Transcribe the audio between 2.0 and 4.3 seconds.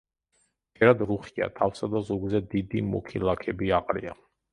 ზურგზე დიდი მუქი ლაქები აყრია.